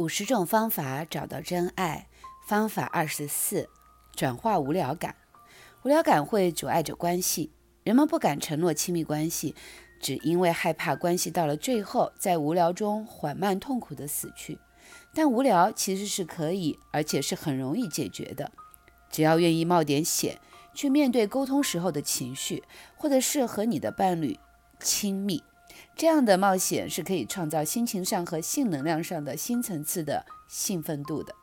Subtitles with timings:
[0.00, 2.08] 五十种方法找到真爱，
[2.46, 3.68] 方法二十四：
[4.16, 5.14] 转化无聊感。
[5.82, 7.52] 无聊感会阻碍着关系，
[7.84, 9.54] 人们不敢承诺亲密关系，
[10.00, 14.58] 只因为害怕关系到了最后，在无聊中缓慢痛苦的死去。
[15.12, 18.50] 但无聊其实是可以，而且是很容易解决的，
[19.10, 20.40] 只要愿意冒点险，
[20.72, 22.64] 去面对沟通时候的情绪，
[22.96, 24.38] 或者是和你的伴侣
[24.80, 25.44] 亲密。
[25.96, 31.34] 这样的冒险是可以创造心情上和性能量上的新层次的兴奋度的。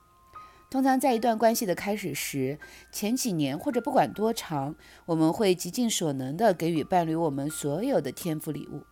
[0.69, 2.59] 通常在一段关系的开始时，
[2.91, 8.83] 前几年或者不管多长，我们会极尽所能地给予伴侣我们所有的天赋礼物。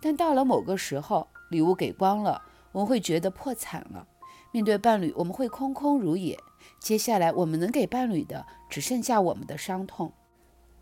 [0.00, 4.06] 但到了某个时候，礼物给光了，我们会觉得破产了。
[4.50, 6.38] 面对伴侣，我们会空空如也。
[6.78, 10.12] 接下来，我们能给伴侣的只剩下我们的伤痛。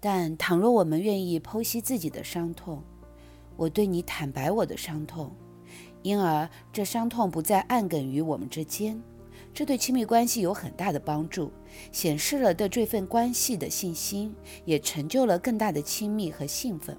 [0.01, 2.83] 但倘若我们愿意剖析自己的伤痛，
[3.61, 5.31] 我对你坦白我的伤痛，
[6.01, 8.99] 因而这伤痛不再暗梗于我们之间，
[9.53, 11.53] 这对亲密关系有很大的帮助，
[11.93, 16.97] 显示了对这份关系的信心，也成就了更大的亲密和兴奋。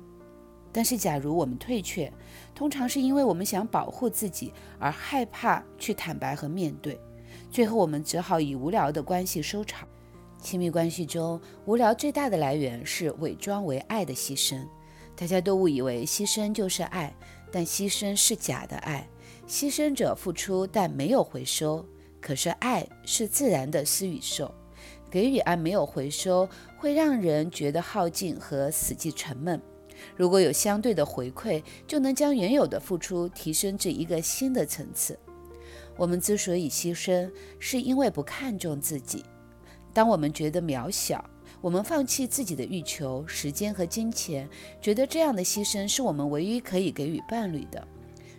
[0.71, 2.13] 但是，假如我们退却，
[2.53, 7.01] 通常是因为我们想保护自己而害怕去坦白和面对，
[7.49, 9.87] 最后我们只好以无聊的关系收场。
[10.39, 14.63] 亲密关系中，无聊最大的来源是伪装为爱的牺牲。
[15.15, 17.15] 大家都误以为牺牲就是爱，
[17.51, 19.07] 但牺牲是假的爱。
[19.47, 21.85] 牺牲者付出，但没有回收。
[22.19, 24.53] 可是爱是自然的施与受，
[25.09, 29.61] 给予而没有回收，会让人觉得耗尽和死寂沉闷。
[30.15, 35.19] 如果有相对的回馈，就能将原有的付出提升至一个新的层次。
[35.97, 39.25] 我们之所以牺牲，是因为不看重自己。
[39.93, 41.23] 当我们觉得渺小，
[41.61, 44.49] 我们放弃自己的欲求、时间和金钱，
[44.81, 47.87] 觉得这样的牺牲是我们唯一可以给予伴侣的。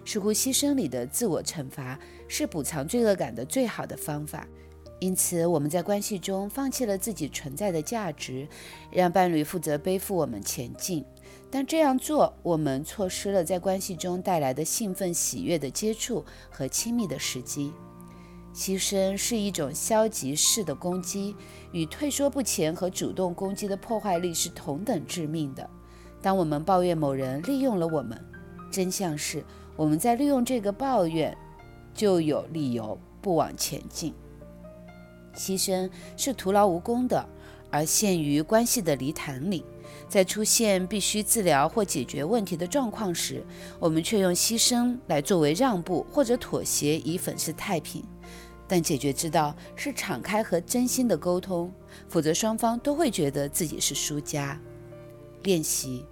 [0.05, 4.47] 似乎牺牲里的自我惩罚是补偿罪恶感的最好的方法。
[4.99, 8.47] 因此，我们在关系中放弃了自己存在的价值，
[8.91, 11.05] 让伴侣负责背负我们前进。
[11.51, 17.73] 但这样做，我们错失了在关系中带来的兴奋、喜悦的接触和亲密的时机。
[18.55, 21.35] 牺牲是一种消极式的攻击，
[21.73, 25.69] 与退缩不前和主动攻击的破坏力是同等致命的。
[26.21, 28.23] 当我们抱怨某人利用了我们，
[28.71, 29.43] 真相是
[29.75, 31.37] 我们在利用这个抱怨，
[31.95, 34.13] 就有理由不往前进。
[35.35, 37.27] 牺牲是徒劳无功的，
[37.71, 39.65] 而陷于关系的泥潭里。
[40.09, 43.43] 在出现必须治疗或解决问题的状况时，
[43.81, 48.05] 我们却用牺牲来作为让步或者妥协，以粉饰太平。
[48.73, 51.71] 但解决之道是敞开和真心的沟通，
[52.09, 54.59] 否则双方都会觉得自己是输家。
[55.43, 56.07] 练习：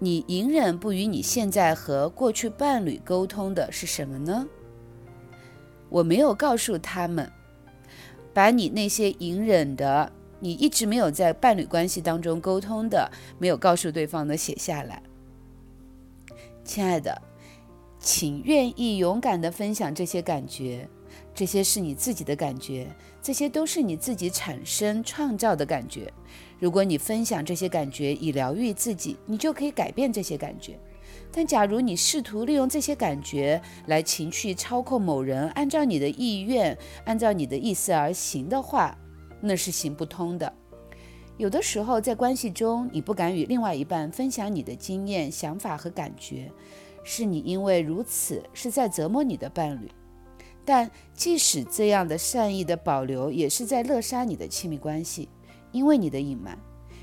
[0.00, 4.44] 你隐忍不与你现在和过去伴侣沟通的是什么呢？
[5.88, 7.30] 我没有告诉他们，
[8.32, 10.10] 把你那些隐忍的、
[10.40, 15.00] 你一直没有在伴侣关系当中沟通的、没有告诉对方的写下来。
[16.64, 17.22] 亲爱的，
[18.00, 20.88] 请愿意勇敢地分享这些感觉。
[21.34, 22.86] 这些是你自己的感觉，
[23.20, 26.12] 这些都是你自己产生创造的感觉。
[26.60, 30.78] 如果你分享这些感觉以疗愈自己，你就可以改变这些感觉。
[31.32, 38.96] 但假如你试图利用这些感觉来情绪操控某人，按照你的意愿、按照你的意思而行的话，
[39.40, 40.52] 那是行不通的。
[41.36, 46.48] 有的时候，在关系中，你不敢与另外一半分享你的经验、想法和感觉，
[47.02, 49.90] 是你因为如此是在折磨你的伴侣。
[50.64, 55.28] 但即使这样的善意的保留，也是在扼杀你的亲密关系，
[55.72, 56.58] 因为你的隐瞒，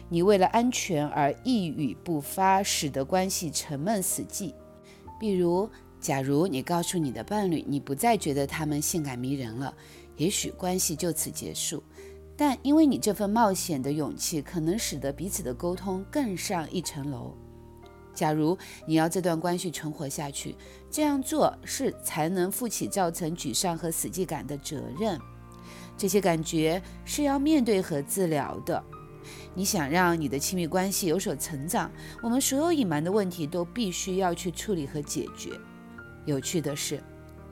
[0.09, 4.53] 你为了安全而一语不发，使得关系沉闷死寂。
[5.19, 5.69] 比如，
[5.99, 9.73] 假如你告诉你的伴侣，你不再觉得他们性感迷人了，
[10.17, 11.83] 也许关系就此结束。
[12.35, 17.35] 但因为你这份冒险的勇气，可能使得彼此的沟通更上一层楼。
[18.13, 20.55] 假如你要这段关系存活下去，
[20.89, 25.19] 这样做是才能负起造成沮丧和死寂感的责任。
[25.97, 28.83] 这些感觉是要面对和治疗的。
[29.53, 31.91] 你想让你的亲密关系有所成长，
[32.23, 35.51] 我们所有隐瞒的问题都必须要去处理和解决。
[36.25, 37.01] 有趣的是，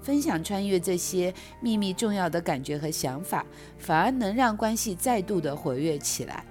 [0.01, 3.45] 分享穿越这些秘密重要的感觉和想法，
[3.77, 6.43] 反而能让关系再度的活跃起来。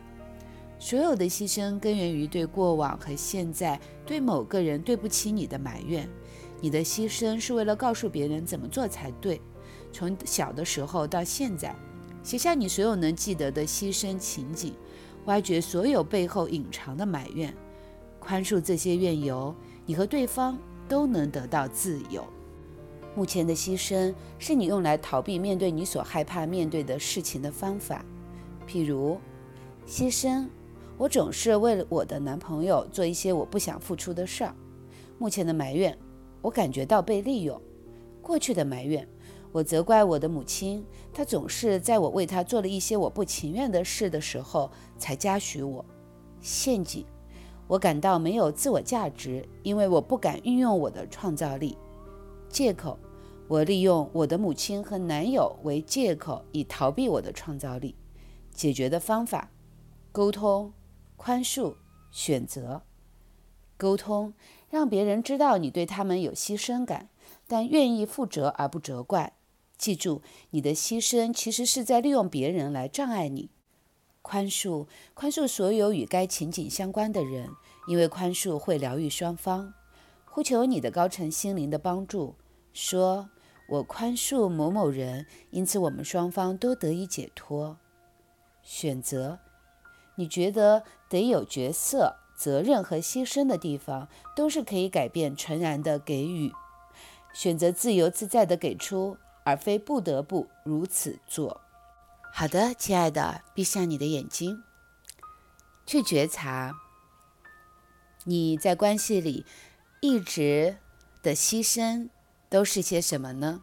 [0.81, 6.09] 所有的牺牲根源于对过往和现在对某个人对不起你的埋怨。
[6.61, 9.41] 你的牺牲是为了告诉别人怎么做才对。
[9.93, 11.75] 从小的时候到现在，
[12.23, 14.75] 写下你所有能记得的牺牲情景，
[15.25, 17.55] 挖掘所有背后隐藏的埋怨，
[18.19, 19.55] 宽恕这些怨由，
[19.87, 20.59] 你和对方
[20.89, 22.25] 都能得到自由。
[23.15, 28.05] 目前的牺牲是你用来逃避面对你所害怕面对的事情的方法，
[28.69, 29.19] 譬如
[29.87, 30.47] 牺牲。
[30.99, 34.53] 我总是为了我的男朋友做一些我不想付出的事儿。
[35.17, 35.97] 目前的埋怨，
[36.43, 37.61] 我感觉到被利用。
[38.21, 39.09] 过去的埋怨，
[39.53, 45.85] 我责怪我的母亲，她总是在我为她做了一些我不情愿的事的时候才嘉许我。
[46.41, 47.07] 陷阱，
[47.69, 51.79] 我感到没有自我价值，因为我不敢运用我的创造力。
[52.49, 52.99] 借口，
[53.47, 57.95] 我利用我的母亲和男友为借口以逃避我的创造力。
[58.53, 59.49] 解决的方法，
[60.11, 60.73] 沟通。
[61.19, 61.75] 宽恕、
[62.13, 62.83] 选择、
[63.77, 64.33] 沟通，
[64.71, 67.11] 让别人知道你对他们有牺牲感，
[67.49, 69.35] 但愿意负责而不责怪。
[69.77, 73.51] 记住，你的牺牲其实是在利用别人来障碍你。
[74.23, 77.51] 宽恕，宽恕所有与该情景相关的人，
[77.89, 79.75] 因为宽恕会疗愈双方。
[80.25, 82.37] 呼求你的高层心灵的帮助，
[82.73, 83.29] 说
[83.69, 87.77] ：“我宽恕某某人，因此我们双方都得以解脱。”
[88.63, 89.41] 选择。
[90.19, 96.53] 你觉得得有角色、责任和牺牲的地方，都是可以改变纯然的给予，
[97.33, 101.61] 选择自由自在的给出，而非不得不如此做。
[102.33, 104.65] 好的，亲爱的，闭上你的眼睛，
[105.87, 106.75] 去觉察
[108.25, 109.47] 你在关系里
[110.01, 110.79] 一直
[111.23, 112.09] 的牺牲
[112.49, 113.63] 都是些什么呢？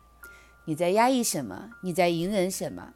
[0.63, 1.71] 你在压抑什么？
[1.83, 2.93] 你在隐忍什么？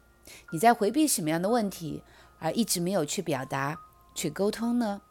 [0.50, 2.02] 你在回避什么样的问题？
[2.40, 3.78] 而一直没有去表达、
[4.14, 5.02] 去沟通呢？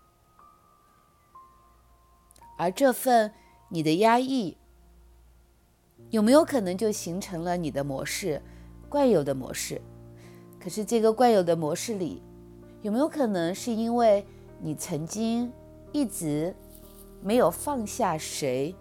[2.57, 3.31] 而这份
[3.69, 4.57] 你的压抑，
[6.09, 8.41] 有没有可能就形成了你的模式、
[8.89, 9.81] 惯有的模式？
[10.59, 12.21] 可是这个惯有的模式里，
[12.81, 14.25] 有没有可能是因为
[14.59, 15.49] 你曾经
[15.93, 16.53] 一直
[17.21, 18.75] 没有放下谁？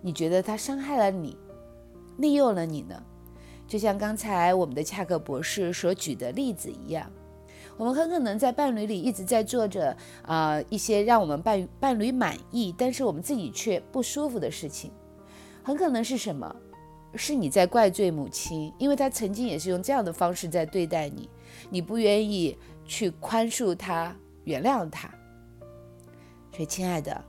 [0.00, 1.36] 你觉得他伤害了你、
[2.16, 3.00] 利用了你呢？
[3.68, 7.08] 就像刚才我们的恰克博士所举的例子一样。
[7.78, 14.90] 我们很可能在伴侣里一直在做着啊一些让我们伴伴侣满意，但是我们自己却不舒服的事情。
[15.62, 16.54] 很可能是什么？
[17.14, 21.30] 是你在怪罪母亲，因为她曾经也是用这样的方式在对待你，
[21.70, 24.14] 你不愿意去宽恕她、
[24.44, 25.08] 原谅她。
[26.52, 27.24] 所以，亲爱的，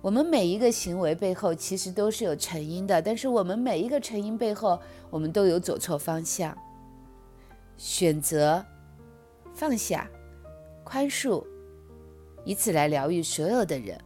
[0.00, 4.80] 我们每一个行为背后其实都是有成因的，但是我们每一个成因背后，
[5.10, 6.56] 我们都有走错方向，
[7.76, 8.64] 选择。
[9.54, 10.10] 放下，
[10.82, 11.44] 宽恕，
[12.44, 13.98] 以此来疗愈所有的人，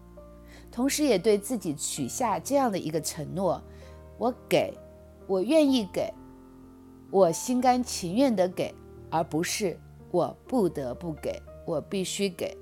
[0.71, 3.61] 同时也对自己许下这样的一个承诺：
[4.19, 4.75] 我给，
[5.27, 6.13] 我愿意给，
[7.11, 8.75] 我心甘情愿的给，
[9.11, 9.79] 而不是
[10.11, 12.55] 我不得不给，我必须给。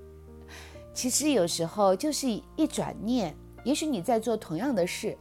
[0.95, 5.19] 其实有时候就是一转念，也许你在做同样的事，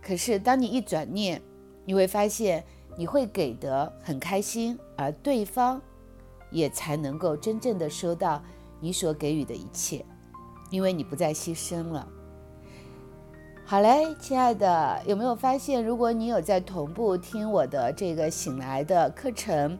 [0.00, 1.42] 可是当你一转念，
[1.84, 2.64] 你会发现
[2.96, 5.82] 你会给的很开心，而对方。
[6.50, 8.42] 也才能够真正的收到
[8.80, 10.04] 你所给予的一切，
[10.70, 12.06] 因为你不再牺牲了。
[13.64, 19.76] 好嘞，亲爱的，有没有发现，如果你有在同步听我的这个醒来的课程，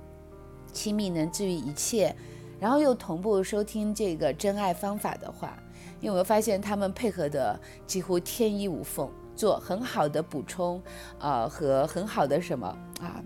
[0.72, 2.14] 亲密能治愈一切，
[2.58, 5.56] 然后又同步收听这个真爱方法的话，
[6.00, 10.82] 你有没有发现他们配合的几乎天衣无缝，做很好的补充，
[11.20, 12.66] 呃，和很好的什么
[13.00, 13.22] 啊？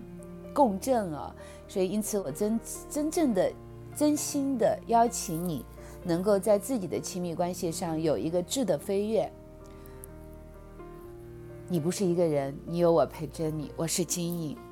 [0.53, 1.35] 共振啊，
[1.67, 3.51] 所以因此我真真正的、
[3.95, 5.65] 真心的邀请你，
[6.03, 9.31] 能够在自己的亲密关系上有一个质的飞跃。
[11.67, 13.71] 你不是一个人，你有我陪着你。
[13.77, 14.70] 我是金颖。